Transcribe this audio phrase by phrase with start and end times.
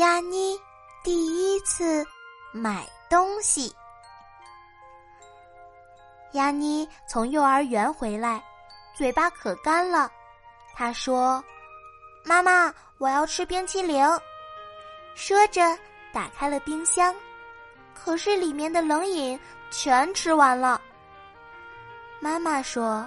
[0.00, 0.58] 丫妮
[1.04, 2.02] 第一次
[2.52, 3.70] 买东西。
[6.32, 8.42] 丫妮从幼儿园回来，
[8.94, 10.10] 嘴巴可干了。
[10.72, 11.44] 她说
[12.24, 14.02] ：“妈妈，我要吃冰淇淋。”
[15.14, 15.60] 说着
[16.14, 17.14] 打开了冰箱，
[17.92, 19.38] 可是里面的冷饮
[19.70, 20.80] 全吃完了。
[22.20, 23.06] 妈妈说：“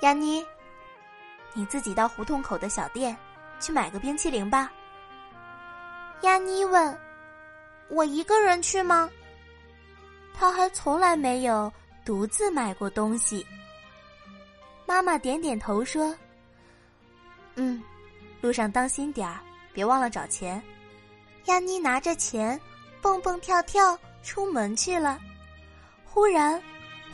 [0.00, 0.42] 丫妮，
[1.52, 3.14] 你自己到胡同口的小店
[3.60, 4.72] 去买个冰淇淋吧。”
[6.22, 6.98] 丫妮问
[7.88, 9.10] ：“我一个人去吗？”
[10.34, 11.72] 他还从来没有
[12.04, 13.46] 独自买过东西。
[14.86, 16.14] 妈妈点点头说
[17.56, 17.82] ：“嗯，
[18.40, 19.40] 路上当心点儿，
[19.72, 20.62] 别忘了找钱。”
[21.46, 22.60] 丫妮拿着钱，
[23.00, 25.18] 蹦蹦跳跳出门去了。
[26.04, 26.60] 忽然，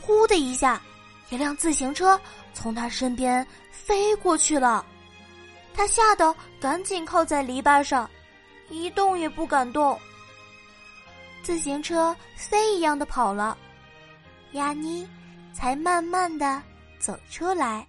[0.01, 0.81] 呼的一下，
[1.29, 2.19] 一辆自行车
[2.53, 4.85] 从他身边飞过去了，
[5.73, 8.09] 他吓得赶紧靠在篱笆上。
[8.69, 9.99] 一动也不敢动。
[11.43, 13.57] 自行车飞一样的跑了，
[14.53, 15.07] 亚妮
[15.53, 16.61] 才慢慢的
[16.99, 17.85] 走出来。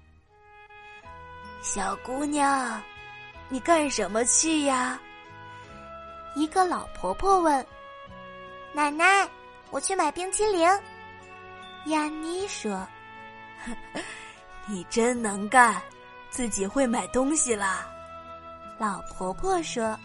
[1.63, 2.83] 小姑娘，
[3.49, 5.01] 你干什么去呀？
[6.35, 7.65] 一个老婆婆问。
[8.73, 9.29] 奶奶，
[9.71, 10.69] 我去买冰淇淋。
[11.87, 12.85] 亚妮说
[14.67, 15.81] ：“你真能干，
[16.29, 17.87] 自己会买东西啦。”
[18.79, 19.97] 老婆婆说。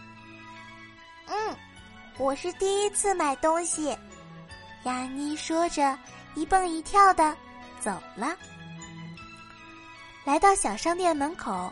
[2.19, 3.97] 我是第一次买东西。
[4.83, 5.97] 亚妮说着，
[6.35, 7.33] 一蹦一跳的
[7.79, 8.35] 走了。
[10.25, 11.71] 来到小商店门口，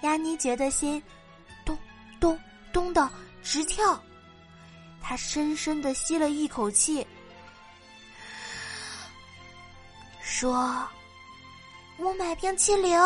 [0.00, 1.00] 亚妮觉得心
[1.62, 1.76] 咚
[2.18, 2.40] 咚
[2.72, 3.06] 咚的
[3.42, 4.02] 直跳。
[5.02, 7.06] 她深深的吸了一口气，
[10.22, 10.88] 说
[12.00, 12.98] ：“我买冰淇淋。”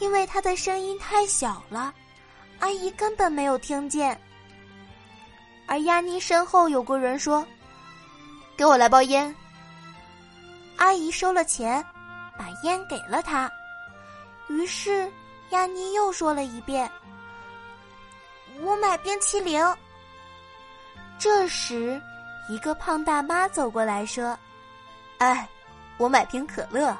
[0.00, 1.92] 因为她的声音太小了。
[2.58, 4.18] 阿姨根本没有听见，
[5.66, 7.46] 而丫妮身后有个人说
[8.56, 9.34] ：“给我来包烟。”
[10.76, 11.84] 阿姨收了钱，
[12.36, 13.50] 把烟给了他。
[14.48, 15.10] 于是
[15.50, 16.90] 亚妮又说了一遍
[18.60, 19.62] ：“我买冰淇淋。”
[21.18, 22.00] 这时，
[22.48, 24.36] 一个胖大妈走过来说
[25.18, 25.48] ：“哎，
[25.98, 26.96] 我买瓶可乐。”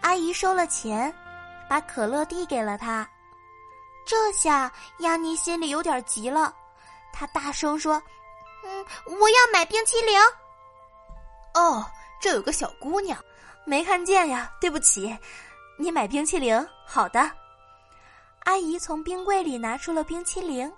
[0.00, 1.12] 阿姨收了钱，
[1.68, 3.08] 把可乐递给了他。
[4.06, 6.54] 这下丫妮心里有点急了，
[7.16, 8.02] 他大声说
[8.66, 10.18] ：“嗯，我要买冰淇淋。”
[11.54, 11.88] 哦，
[12.20, 13.16] 这有个小姑娘，
[13.64, 15.16] 没看见呀，对不起。
[15.78, 17.30] 你买冰淇淋，好的。
[18.40, 20.70] 阿姨从冰柜里拿出了冰淇淋，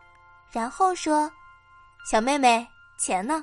[0.52, 1.30] 然后说
[2.08, 2.66] ：“小妹妹，
[2.98, 3.42] 钱呢？”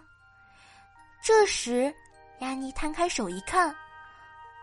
[1.26, 1.94] 这时，
[2.40, 3.76] 亚妮摊开手一看，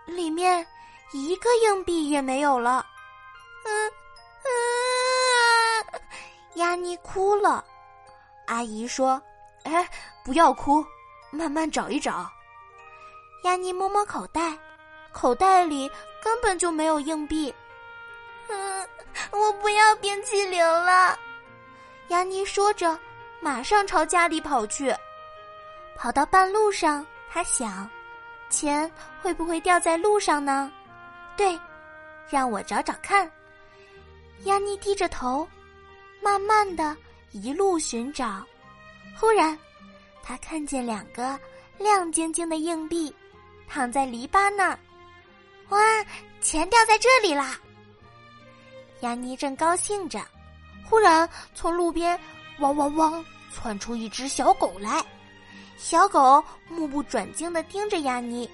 [0.06, 0.66] 里面
[1.12, 2.86] 一个硬币也没有了。
[3.64, 3.92] 嗯
[4.44, 6.00] 嗯。
[6.54, 7.64] 亚妮哭了，
[8.50, 9.22] 阿姨说
[9.62, 9.88] ：“哎，
[10.25, 10.84] 不要哭，
[11.31, 12.28] 慢慢找一找。”
[13.44, 14.59] 亚妮摸摸口袋，
[15.12, 15.88] 口袋里
[16.21, 17.55] 根本就没有硬币。
[18.49, 18.89] 嗯，
[19.31, 21.16] 我不要冰淇淋了。
[22.09, 22.99] 亚妮说着，
[23.41, 24.93] 马上朝家里跑去。
[25.97, 27.89] 跑到半路上，她想：
[28.49, 28.91] 钱
[29.22, 30.72] 会不会掉在路上呢？
[31.37, 31.56] 对，
[32.28, 33.31] 让我找找看。
[34.43, 35.49] 亚妮低着头。
[36.22, 36.94] 慢慢的
[37.32, 38.44] 一路寻找，
[39.18, 39.56] 忽然，
[40.22, 41.38] 他看见两个
[41.78, 43.14] 亮晶晶的硬币，
[43.68, 44.78] 躺在篱笆那儿。
[45.68, 45.78] 哇，
[46.41, 47.56] 钱掉在这里啦！
[49.02, 50.21] 亚妮正高兴着，
[50.84, 52.18] 忽然从路边
[52.59, 55.04] 汪汪汪窜出一只小狗来。
[55.78, 58.50] 小狗目不转睛的盯着亚妮，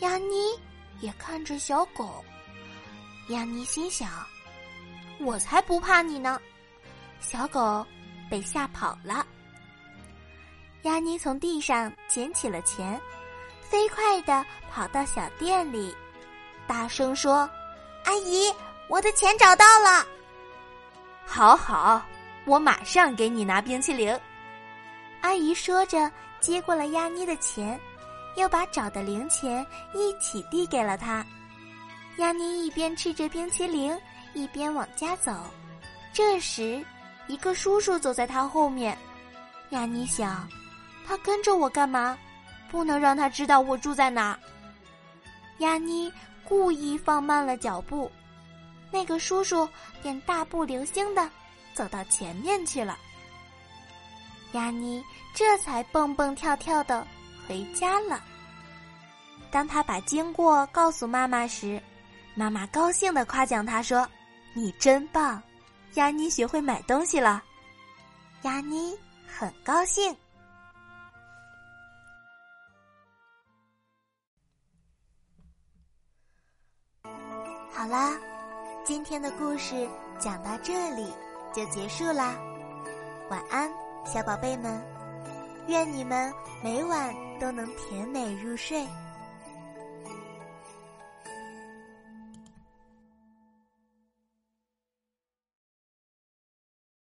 [0.00, 0.58] 亚妮
[1.00, 2.24] 也看着小狗。
[3.28, 4.10] 亚妮心想：
[5.20, 6.40] 我才不怕你呢！
[7.22, 7.86] 小狗
[8.28, 9.24] 被吓跑了。
[10.82, 13.00] 亚妮从地上捡起了钱，
[13.62, 15.94] 飞快的跑到小店里，
[16.66, 17.48] 大声说
[18.04, 18.52] ：“阿姨，
[18.88, 20.04] 我的钱找到了
[21.24, 22.02] ！”“好好，
[22.44, 24.18] 我马上给你拿冰淇淋。”
[25.22, 26.10] 阿姨说着，
[26.40, 27.78] 接过了亚妮的钱，
[28.34, 29.64] 又把找的零钱
[29.94, 31.24] 一起递给了她。
[32.16, 33.96] 亚妮一边吃着冰淇淋，
[34.34, 35.32] 一边往家走。
[36.12, 36.84] 这时，
[37.26, 38.96] 一个叔叔走在他后面。
[39.70, 40.48] 亚妮想，
[41.06, 42.18] 他跟着我干嘛？
[42.70, 44.38] 不能让他知道我住在哪。
[45.58, 46.12] 亚妮
[46.44, 48.10] 故意放慢了脚步，
[48.90, 49.68] 那个叔叔
[50.02, 51.28] 便大步流星的
[51.74, 52.98] 走到前面去了。
[54.52, 55.02] 亚妮
[55.34, 57.06] 这才蹦蹦跳跳的
[57.46, 58.22] 回家了。
[59.50, 61.80] 当他把经过告诉妈妈时，
[62.34, 64.06] 妈妈高兴的夸奖他说
[64.52, 65.42] ：“你真棒，
[65.94, 67.42] 亚妮学会买东西了。”
[68.42, 70.16] 亚妮很高兴。
[77.70, 78.16] 好啦，
[78.84, 81.12] 今天的故事讲到这里
[81.52, 82.36] 就结束啦。
[83.28, 83.70] 晚安，
[84.04, 84.80] 小宝贝们，
[85.68, 88.86] 愿你们每晚都能甜美入睡。